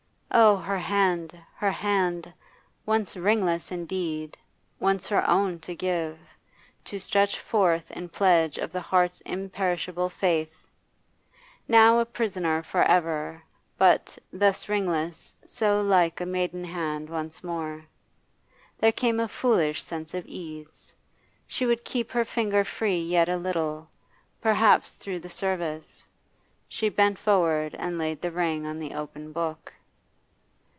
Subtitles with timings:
[0.33, 2.31] Oh, her hand, her hand!
[2.85, 4.37] Once ringless indeed,
[4.79, 6.17] once her own to give,
[6.85, 10.53] to stretch forth in pledge of the heart's imperishable faith!
[11.67, 13.43] Now a prisoner for ever;
[13.77, 17.85] but, thus ringless, so like a maiden hand once more.
[18.79, 20.93] There came a foolish sense of ease.
[21.45, 23.89] She would keep her finger free yet a little,
[24.39, 26.07] perhaps through the service.
[26.69, 29.73] She bent forward and laid the ring on the open book.